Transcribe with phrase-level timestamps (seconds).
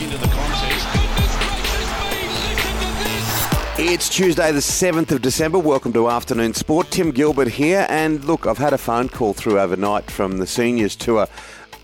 [0.00, 0.86] into the contest.
[3.80, 5.58] It's Tuesday, the 7th of December.
[5.58, 6.90] Welcome to Afternoon Sport.
[6.90, 7.86] Tim Gilbert here.
[7.88, 11.26] And look, I've had a phone call through overnight from the seniors tour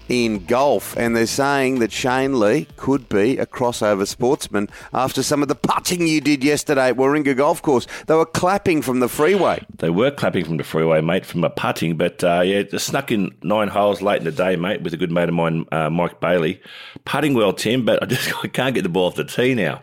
[0.08, 5.42] in golf, and they're saying that Shane Lee could be a crossover sportsman after some
[5.42, 7.86] of the putting you did yesterday at Warringah Golf Course.
[8.06, 9.64] They were clapping from the freeway.
[9.78, 13.10] They were clapping from the freeway, mate, from a putting, but uh, yeah, just snuck
[13.10, 15.90] in nine holes late in the day, mate, with a good mate of mine, uh,
[15.90, 16.60] Mike Bailey.
[17.04, 19.82] Putting well, Tim, but I just I can't get the ball off the tee now.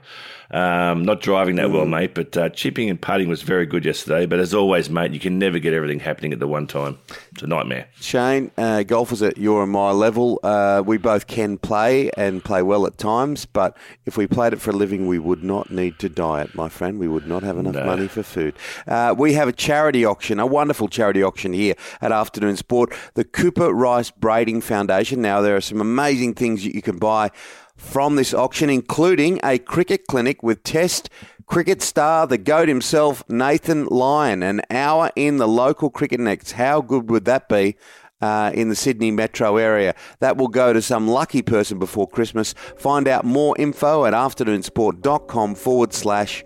[0.53, 4.25] Um, not driving that well, mate, but uh, chipping and putting was very good yesterday.
[4.25, 6.97] But as always, mate, you can never get everything happening at the one time.
[7.31, 7.87] It's a nightmare.
[8.01, 10.39] Shane, uh, golf is at your and my level.
[10.43, 14.59] Uh, we both can play and play well at times, but if we played it
[14.59, 16.99] for a living, we would not need to diet, my friend.
[16.99, 17.85] We would not have enough No.
[17.85, 18.53] money for food.
[18.85, 23.23] Uh, we have a charity auction, a wonderful charity auction here at Afternoon Sport, the
[23.23, 25.21] Cooper Rice Brading Foundation.
[25.21, 27.31] Now, there are some amazing things that you can buy
[27.81, 31.09] from this auction, including a cricket clinic with Test
[31.45, 36.53] cricket star, the GOAT himself, Nathan Lyon, an hour in the local cricket nets.
[36.53, 37.75] How good would that be?
[38.21, 39.95] Uh, in the Sydney metro area.
[40.19, 42.53] That will go to some lucky person before Christmas.
[42.77, 46.45] Find out more info at afternoonsport.com forward slash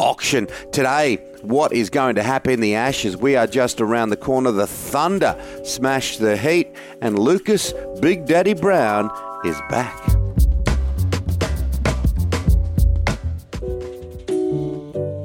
[0.00, 0.48] auction.
[0.72, 2.54] Today, what is going to happen?
[2.54, 4.50] in The Ashes, we are just around the corner.
[4.50, 9.08] The Thunder smash the Heat, and Lucas Big Daddy Browne
[9.44, 10.21] is back.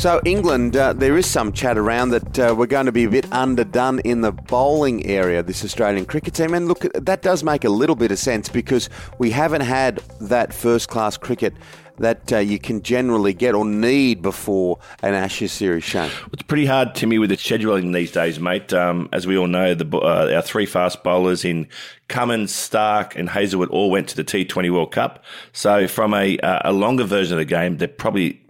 [0.00, 3.10] So, England, uh, there is some chat around that uh, we're going to be a
[3.10, 6.54] bit underdone in the bowling area, this Australian cricket team.
[6.54, 10.54] And look, that does make a little bit of sense because we haven't had that
[10.54, 11.52] first class cricket
[11.98, 16.10] that uh, you can generally get or need before an Ashes series, Shane.
[16.32, 18.72] It's pretty hard, Timmy, with the scheduling these days, mate.
[18.72, 21.68] Um, as we all know, the, uh, our three fast bowlers in
[22.08, 25.22] Cummins, Starc, and Hazlewood all went to the T20 World Cup.
[25.52, 28.40] So, from a, uh, a longer version of the game, they're probably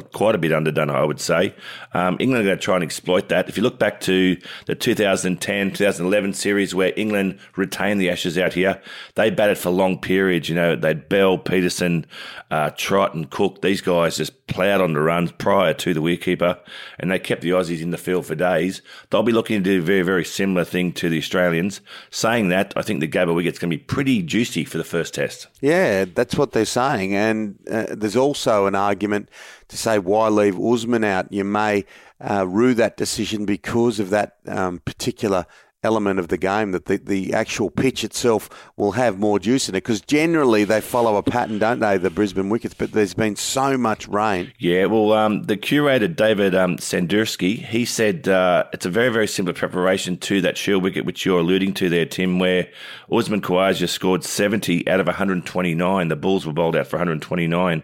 [0.00, 1.54] quite a bit underdone, I would say.
[1.92, 3.48] Um, England are going to try and exploit that.
[3.48, 4.36] If you look back to
[4.66, 8.80] the 2010 2011 series where England retained the Ashes out here,
[9.14, 10.48] they batted for long periods.
[10.48, 12.04] You know, they'd Bell, Pietersen,
[12.50, 13.62] uh, Trott, and Cook.
[13.62, 16.58] These guys just ploughed on the runs prior to the wicketkeeper,
[16.98, 18.82] and they kept the Aussies in the field for days.
[19.10, 21.80] They'll be looking to do a very, very similar thing to the Australians.
[22.10, 25.14] Saying that, I think the Gabba wicket's going to be pretty juicy for the first
[25.14, 25.48] test.
[25.60, 27.14] Yeah, that's what they're saying.
[27.14, 29.28] And uh, there's also an argument
[29.68, 31.32] to say why leave Usman out.
[31.32, 31.84] You may
[32.20, 35.46] uh, rue that decision because of that um, particular
[35.82, 39.74] element of the game that the, the actual pitch itself will have more juice in
[39.74, 43.36] it because generally they follow a pattern don't they the Brisbane wickets but there's been
[43.36, 48.86] so much rain Yeah, well, um, the curator David um, Sandurski, he said uh, it's
[48.86, 52.38] a very, very similar preparation to that Shield wicket which you're alluding to there, Tim,
[52.38, 52.68] where
[53.10, 56.08] Usman Khawaja scored 70 out of 129.
[56.08, 57.82] The Bulls were bowled out for 129.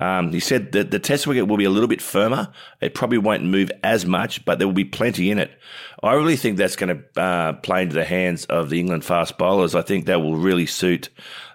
[0.00, 2.52] Um, he said that the Test wicket will be a little bit firmer.
[2.80, 5.50] It probably won't move as much, but there will be plenty in it.
[6.06, 9.38] I really think that's going to uh, play into the hands of the England fast
[9.38, 9.74] bowlers.
[9.74, 11.08] I think that will really suit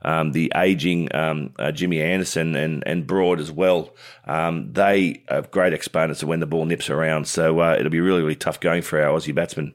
[0.03, 3.95] um, the aging um, uh, Jimmy Anderson and, and Broad as well.
[4.25, 7.99] Um, they are great exponents of when the ball nips around, so uh, it'll be
[7.99, 9.73] really, really tough going for our Aussie batsmen.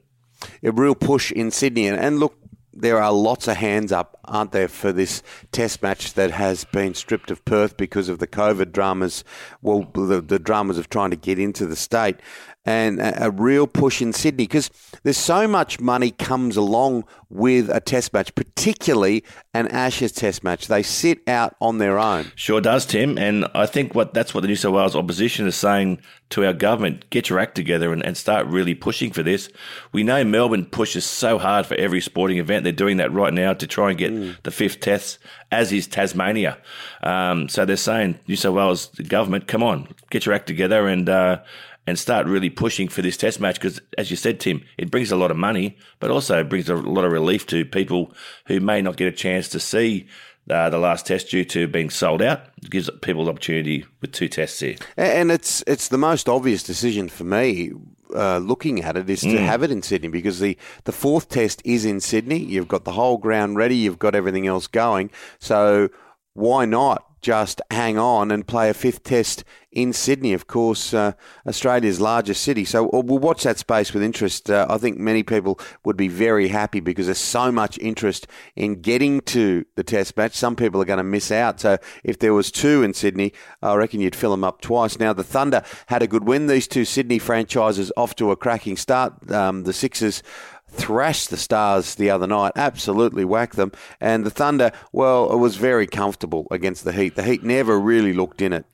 [0.63, 1.87] a real push in Sydney.
[1.87, 2.35] And, and look,
[2.77, 6.93] there are lots of hands up, aren't there, for this test match that has been
[6.93, 9.23] stripped of Perth because of the COVID dramas,
[9.61, 12.17] well, the, the dramas of trying to get into the state.
[12.67, 14.69] And a, a real push in Sydney because
[15.03, 19.23] there's so much money comes along with a test match, particularly
[19.53, 20.67] an Ashes test match.
[20.67, 22.31] They sit out on their own.
[22.35, 23.17] Sure does, Tim.
[23.17, 26.53] And I think what that's what the New South Wales opposition is saying to our
[26.53, 29.49] government: get your act together and, and start really pushing for this.
[29.91, 33.53] We know Melbourne pushes so hard for every sporting event; they're doing that right now
[33.53, 35.19] to try and get the fifth test,
[35.51, 36.57] as is Tasmania.
[37.01, 40.87] Um, so they're saying New South Wales the government, come on, get your act together
[40.87, 41.07] and.
[41.07, 41.39] Uh,
[41.87, 45.11] and start really pushing for this test match because, as you said, Tim, it brings
[45.11, 48.13] a lot of money, but also brings a lot of relief to people
[48.45, 50.05] who may not get a chance to see
[50.49, 52.41] uh, the last test due to being sold out.
[52.61, 54.75] It gives people the opportunity with two tests here.
[54.97, 57.71] And it's it's the most obvious decision for me.
[58.15, 59.45] Uh, looking at it is to mm.
[59.45, 62.39] have it in Sydney because the, the fourth test is in Sydney.
[62.39, 63.75] You've got the whole ground ready.
[63.75, 65.11] You've got everything else going.
[65.39, 65.89] So
[66.33, 69.43] why not just hang on and play a fifth test
[69.77, 71.11] in Sydney, of course, uh,
[71.45, 72.65] Australia's largest city.
[72.65, 74.49] So we'll watch that space with interest.
[74.49, 78.25] Uh, I think many people would be very happy because there's so much interest
[78.55, 80.33] in getting to the test match.
[80.33, 81.59] Some people are going to miss out.
[81.59, 84.97] So if there was two in Sydney, I reckon you'd fill them up twice.
[84.99, 86.47] Now, the Thunder had a good win.
[86.47, 89.29] These two Sydney franchises off to a cracking start.
[89.31, 90.23] Um, the Sixers
[90.69, 93.71] thrashed the Stars the other night, absolutely whacked them.
[93.99, 97.15] And the Thunder, well, it was very comfortable against the Heat.
[97.15, 98.65] The Heat never really looked in it.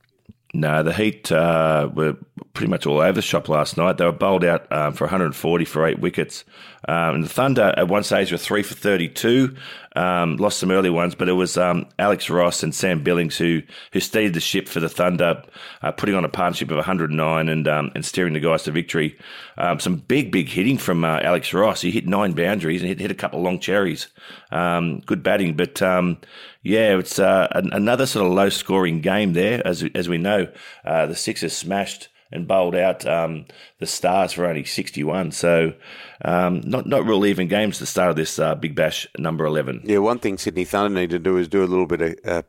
[0.56, 2.16] No, the Heat uh, were
[2.54, 3.98] pretty much all over the shop last night.
[3.98, 6.44] They were bowled out um, for 140 for eight wickets.
[6.88, 9.56] Um, and the Thunder at one stage were three for 32.
[9.96, 13.62] Um, lost some early ones, but it was um, Alex Ross and Sam Billings who
[13.94, 15.42] who steered the ship for the Thunder,
[15.82, 19.18] uh, putting on a partnership of 109 and um, and steering the guys to victory.
[19.58, 21.82] Um, some big big hitting from uh, Alex Ross.
[21.82, 24.08] He hit nine boundaries and hit, hit a couple of long cherries.
[24.54, 26.20] Um, good batting, but um,
[26.62, 29.66] yeah, it's uh, another sort of low scoring game there.
[29.66, 30.48] As as we know,
[30.86, 33.46] uh, the Sixers smashed and bowled out um,
[33.80, 35.32] the Stars for only 61.
[35.32, 35.74] So
[36.24, 39.46] um, not not real even games at the start of this uh, Big Bash number
[39.46, 39.82] 11.
[39.86, 42.42] Yeah, one thing Sydney Thunder need to do is do a little bit of uh,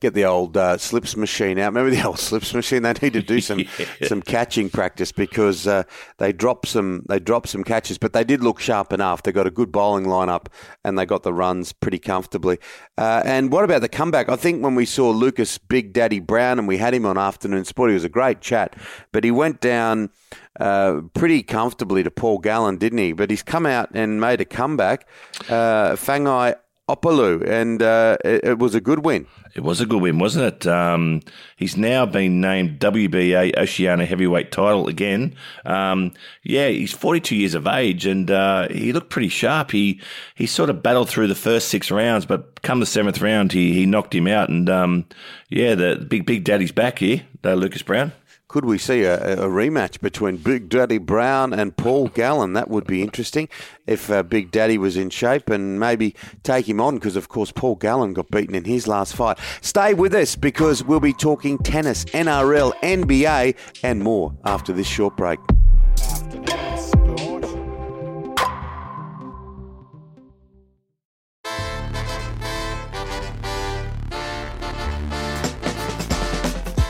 [0.00, 1.72] get the old uh, slips machine out.
[1.72, 2.82] Remember the old slips machine?
[2.82, 4.08] They need to do some yeah.
[4.08, 5.84] some catching practice because uh,
[6.18, 9.22] they dropped some they dropped some catches, but they did look sharp enough.
[9.22, 10.46] They got a good bowling lineup
[10.84, 12.58] and they got the runs pretty comfortably.
[12.98, 14.28] Uh, and what about the comeback?
[14.28, 17.64] I think when we saw Lucas Big Daddy Browne and we had him on afternoon
[17.64, 18.76] sport, he was a great chat,
[19.12, 20.10] but he went down.
[20.58, 23.12] Uh, pretty comfortably to Paul Gallen, didn't he?
[23.12, 25.06] But he's come out and made a comeback.
[25.50, 26.56] Uh, Faiga
[26.88, 29.26] Opelu, and uh, it, it, was a good win.
[29.56, 30.68] It was a good win, wasn't it?
[30.68, 31.20] Um,
[31.56, 35.34] he's now been named WBA Oceania heavyweight title again.
[35.64, 36.12] Um,
[36.44, 39.72] yeah, he's 42 years of age, and uh, he looked pretty sharp.
[39.72, 40.00] He
[40.36, 43.72] he sort of battled through the first six rounds, but come the seventh round, he
[43.72, 44.48] he knocked him out.
[44.48, 45.06] And um,
[45.48, 48.12] yeah, the big big daddy's back here, uh, Lucas Browne.
[48.48, 52.52] Could we see a, a, rematch between Big Daddy Browne and Paul Gallen?
[52.52, 53.48] That would be interesting
[53.88, 56.14] if uh, Big Daddy was in shape and maybe
[56.44, 59.38] take him on because, of course, Paul Gallen got beaten in his last fight.
[59.62, 65.16] Stay with us because we'll be talking tennis, NRL, NBA, and more after this short
[65.16, 65.40] break.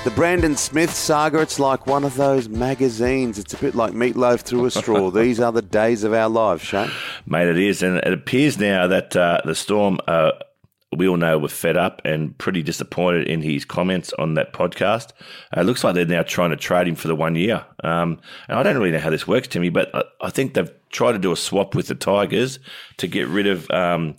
[0.07, 3.41] The Brandon Smith saga, it's like one of those magazines.
[3.41, 5.11] It's a bit like meatloaf through a straw.
[5.11, 6.93] These are the days of our lives, Shane.
[7.27, 7.83] Mate, it is.
[7.83, 10.31] And it appears now that uh, the Storm, uh,
[10.97, 15.11] we all know, were fed up and pretty disappointed in his comments on that podcast.
[15.57, 17.65] Uh, it looks like they're now trying to trade him for the one year.
[17.85, 20.71] Um, and I don't really know how this works, Timmy, but I, I think they've
[20.91, 22.59] tried to do a swap with the Tigers
[22.99, 23.71] to get rid of.
[23.71, 24.17] Um,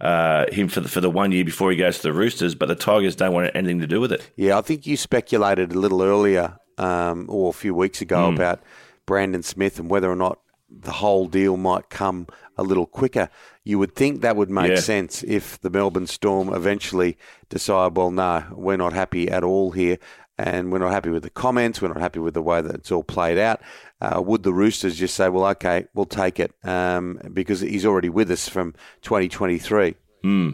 [0.00, 2.66] uh, him for the, for the one year before he goes to the Roosters, but
[2.66, 4.30] the Tigers don't want anything to do with it.
[4.36, 8.34] Yeah, I think you speculated a little earlier um, or a few weeks ago mm.
[8.34, 8.62] about
[9.06, 10.38] Brandon Smith and whether or not
[10.70, 12.26] the whole deal might come
[12.58, 13.30] a little quicker.
[13.64, 14.80] You would think that would make yeah.
[14.80, 17.16] sense if the Melbourne Storm eventually
[17.48, 19.98] decide, well, no, we're not happy at all here,
[20.36, 22.92] and we're not happy with the comments, we're not happy with the way that it's
[22.92, 23.60] all played out.
[24.00, 28.08] Uh, would the Roosters just say, well, okay, we'll take it um, because he's already
[28.08, 29.94] with us from 2023?
[30.22, 30.50] Hmm.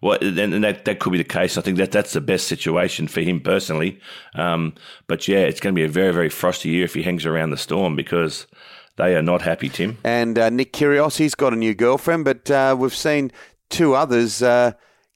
[0.00, 1.56] Well, and that that could be the case.
[1.56, 4.00] I think that that's the best situation for him personally.
[4.34, 4.74] Um,
[5.06, 7.50] but yeah, it's going to be a very very frosty year if he hangs around
[7.50, 8.46] the storm because
[8.96, 9.98] they are not happy, Tim.
[10.04, 13.32] And uh, Nick Kyrgios, he's got a new girlfriend, but uh, we've seen
[13.68, 14.72] two others uh,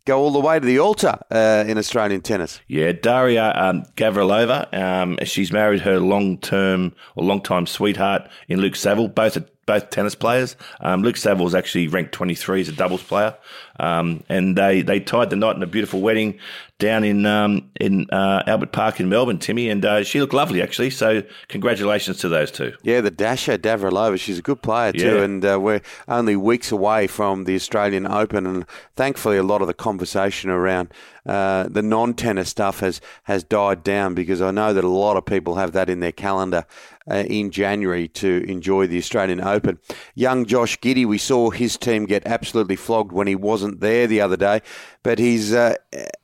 [0.07, 2.61] go all the way to the altar uh, in Australian tennis.
[2.67, 4.73] Yeah, Daria um, Gavrilova.
[4.73, 9.09] Um, she's married her long-term or long-time sweetheart in Luke Saville.
[9.09, 10.57] Both are both tennis players.
[10.81, 13.35] Um, Luke Saville is actually ranked 23 as a doubles player,
[13.81, 16.39] um, and they they tied the knot in a beautiful wedding
[16.85, 20.61] down in um, in uh, Albert Park in Melbourne, Timmy, and uh, she looked lovely
[20.61, 20.91] actually.
[20.91, 22.75] So congratulations to those two.
[22.83, 25.23] Yeah, the Dasha Gavrilova, she's a good player too, yeah.
[25.23, 29.67] and uh, we're only weeks away from the Australian Open, and thankfully a lot of
[29.67, 30.93] the conversation around
[31.27, 35.25] uh, the non-tennis stuff has has died down because I know that a lot of
[35.25, 36.67] people have that in their calendar
[37.11, 39.79] uh, in January to enjoy the Australian Open.
[40.15, 44.21] Young Josh Giddey, we saw his team get absolutely flogged when he wasn't there the
[44.21, 44.61] other day,
[45.03, 45.77] but his uh,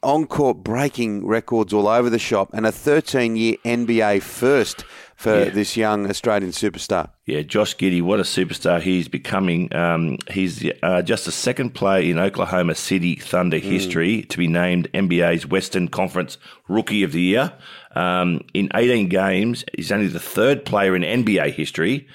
[0.03, 5.45] on court breaking records all over the shop and a 13 year NBA first for
[5.45, 5.51] Yeah.
[5.51, 7.11] this young Australian superstar.
[7.27, 9.73] Yeah, Josh Giddey, what a superstar he's becoming.
[9.75, 14.89] Um, he's uh, just the second player in Oklahoma City Thunder history to be named
[14.93, 16.37] NBA's Western Conference
[16.69, 17.53] Rookie of the Year.
[17.95, 22.09] Um, in 18 games, he's only the third player in NBA history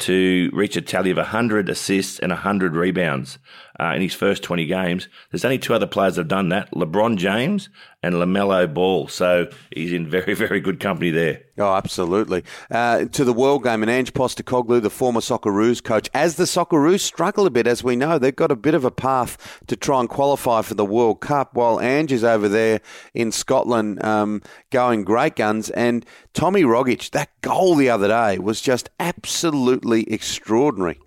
[0.00, 3.38] to reach a tally of 100 assists and 100 rebounds
[3.80, 5.08] uh, in his first 20 games.
[5.30, 7.70] There's only two other players that have done that LeBron James
[8.02, 9.08] and LaMelo Ball.
[9.08, 11.40] So he's in very, very good company there.
[11.58, 12.44] Oh, absolutely.
[12.70, 17.00] Uh, to the World Game, and Ange Postecoglou, the former Socceroos coach, as the Socceroos
[17.00, 20.00] struggle a bit, as we know, they've got a bit of a path to try
[20.00, 22.80] and qualify for the World Cup, while Ange is over there
[23.14, 25.70] in Scotland um, going great guns.
[25.70, 30.98] And Tommy Rogic, that goal the other day was just absolutely extraordinary.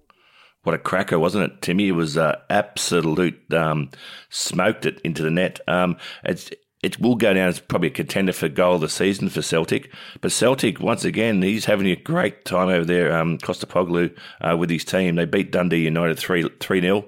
[0.63, 1.89] What a cracker, wasn't it, Timmy?
[1.89, 3.89] It was uh, absolute um,
[4.29, 5.60] smoked it into the net.
[5.67, 6.51] Um, it's
[6.84, 9.92] it will go down as probably a contender for goal of the season for Celtic.
[10.20, 13.18] But Celtic, once again, he's having a great time over there.
[13.18, 17.06] Um, Postecoglou uh, with his team, they beat Dundee United three three 0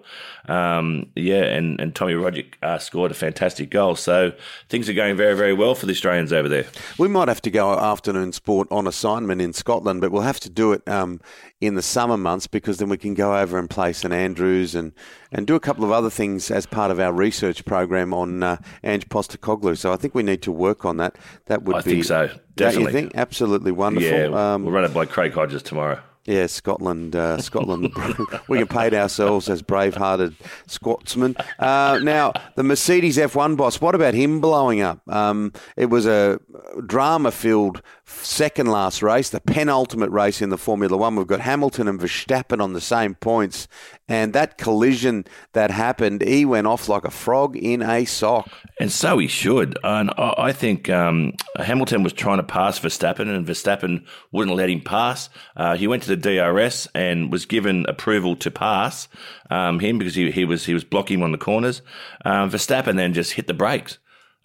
[0.48, 3.96] um, Yeah, and and Tommy Rogic uh, scored a fantastic goal.
[3.96, 4.32] So
[4.70, 6.66] things are going very very well for the Australians over there.
[6.98, 10.50] We might have to go afternoon sport on assignment in Scotland, but we'll have to
[10.50, 11.20] do it um,
[11.62, 14.92] in the summer months because then we can go over and play St Andrews and,
[15.32, 18.58] and do a couple of other things as part of our research program on uh,
[18.84, 19.65] Ange Postecoglou.
[19.74, 21.18] So I think we need to work on that.
[21.48, 22.92] That would I be think so, definitely.
[22.94, 23.12] think?
[23.16, 24.10] Absolutely wonderful.
[24.10, 26.00] Yeah, Um, we'll run it by Craig Hodges tomorrow.
[26.26, 27.92] yeah, Scotland, uh, Scotland.
[28.48, 30.36] we can paint ourselves as brave-hearted
[30.68, 31.36] Scotsmen.
[31.60, 33.80] Uh, now, the Mercedes F1 boss.
[33.80, 35.00] What about him blowing up?
[35.08, 36.40] Um, it was a
[36.88, 41.16] drama-filled second last race, the penultimate race in the Formula One.
[41.16, 43.68] We've got Hamilton and Verstappen on the same points,
[44.08, 48.50] and that collision that happened, he went off like a frog in a sock.
[48.80, 49.78] And so he should.
[49.84, 54.82] And I think um, Hamilton was trying to pass Verstappen, and Verstappen wouldn't let him
[54.82, 55.30] pass.
[55.56, 59.08] Uh, he went to the DRS and was given approval to pass
[59.50, 61.82] um, him because he, he was he was blocking him on the corners.
[62.24, 63.98] Um, Verstappen then just hit the brakes,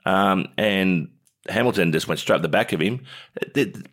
[0.07, 1.09] um, and
[1.49, 3.05] Hamilton just went straight up the back of him.
[3.41, 3.87] It- it-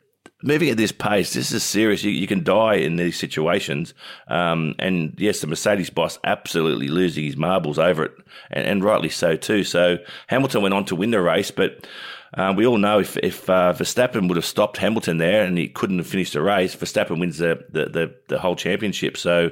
[0.44, 2.04] moving at this pace, this is serious.
[2.04, 3.96] You, you can die in these situations.
[4.28, 8.12] Um, and yes, the Mercedes boss absolutely losing his marbles over it,
[8.52, 9.64] and, and rightly so too.
[9.64, 11.88] So Hamilton went on to win the race, but
[12.36, 15.70] uh, we all know if, if uh, Verstappen would have stopped Hamilton there and he
[15.70, 19.18] couldn't have finished the race, Verstappen wins the, the, the, the whole championship.
[19.18, 19.50] So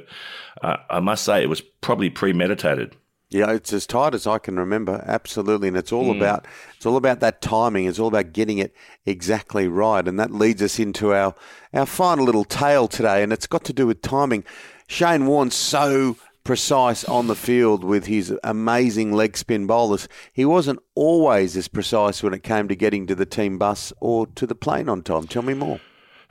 [0.62, 2.96] uh, I must say it was probably premeditated.
[3.29, 6.17] Yeah, it's as tight as I can remember, absolutely, and it's all hmm.
[6.17, 7.86] about it's all about that timing.
[7.86, 8.74] It's all about getting it
[9.05, 11.34] exactly right, and that leads us into our
[11.74, 14.44] our final little tale today, and it's got to do with timing.
[14.88, 20.08] Shane Warne's so precise on the field with his amazing leg spin bowlers.
[20.32, 24.27] He wasn't always as precise when it came to getting to the team bus or
[24.27, 25.25] to the plane on time.
[25.25, 25.79] Tell me more.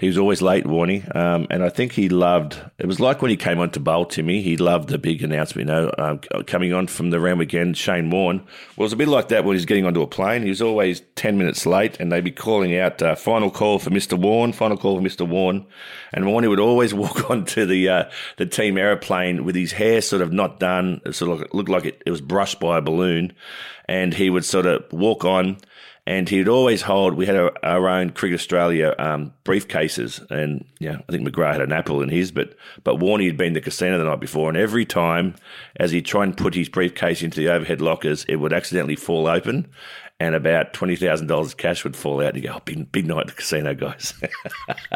[0.04, 2.60] He was always late, Warney, um, and I think he loved.
[2.78, 4.42] It was like when he came on to bowl Timmy.
[4.42, 5.66] He loved the big announcement.
[5.66, 8.40] You know, um, coming on from the Randwick end, Shane Warne.
[8.76, 10.42] Well, it was a bit like that when he's getting onto a plane.
[10.42, 13.88] He was always ten minutes late, and they'd be calling out uh, "final call for
[13.88, 15.64] Mister Warne," "final call for Mister Warne,"
[16.12, 18.04] and Warney would always walk onto the uh,
[18.36, 21.00] the team aeroplane with his hair sort of not done.
[21.06, 23.32] It sort of looked like it, it was brushed by a balloon,
[23.88, 25.56] and he would sort of walk on
[26.06, 27.14] and he'd always hold.
[27.14, 31.62] We had our, our own Cricket Australia um, briefcases, and yeah, I think McGrath had
[31.62, 34.48] an apple in his, but but Warney had been to the casino the night before,
[34.48, 35.34] and every time
[35.76, 39.26] as he'd try and put his briefcase into the overhead lockers, it would accidentally fall
[39.26, 39.66] open,
[40.20, 42.34] and about twenty thousand dollars cash would fall out.
[42.34, 44.12] And you go, oh, big, big night at the casino, guys.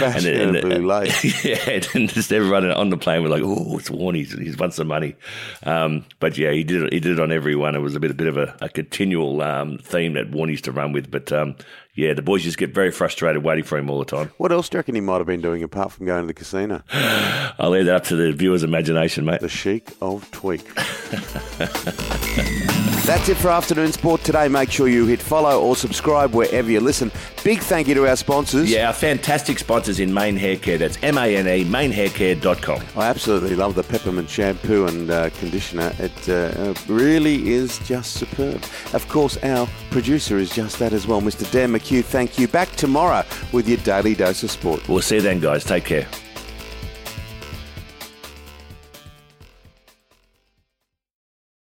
[0.00, 1.44] Fashionably late.
[1.44, 4.16] yeah, and just everyone on the plane were like, "Oh, it's Warney.
[4.16, 5.14] He's, he's won some money."
[5.62, 6.92] Um, but yeah, he did it.
[6.92, 7.76] He did it on everyone.
[7.76, 10.64] It was a bit, a bit of a, a continual um, theme that Warney used
[10.64, 11.10] to run with.
[11.10, 11.54] But um,
[11.96, 14.30] yeah, the boys just get very frustrated waiting for him all the time.
[14.36, 16.34] What else do you reckon he might have been doing apart from going to the
[16.34, 16.82] casino?
[16.92, 19.40] I'll leave that up to the viewer's imagination, mate.
[19.40, 20.62] The Sheik of Tweak.
[23.06, 24.48] That's it for Afternoon Sport today.
[24.48, 27.12] Make sure you hit follow or subscribe wherever you listen.
[27.44, 28.68] Big thank you to our sponsors.
[28.68, 30.76] Yeah, our fantastic sponsors in Mane Hair Care.
[30.76, 32.82] That's M A N E, manehaircare.com.
[32.96, 35.92] I absolutely love the peppermint shampoo and uh, conditioner.
[36.00, 38.64] It uh, really is just superb.
[38.92, 41.48] Of course, our producer is just that as well, Mr.
[41.52, 42.04] Dan McHugh.
[42.04, 42.48] Thank you.
[42.48, 44.86] Back tomorrow with your daily dose of sport.
[44.88, 45.64] We'll see you then, guys.
[45.64, 46.06] Take care.